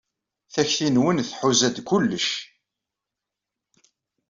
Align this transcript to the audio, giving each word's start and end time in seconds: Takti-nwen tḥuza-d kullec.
Takti-nwen 0.53 1.17
tḥuza-d 1.29 1.77
kullec. 1.89 2.29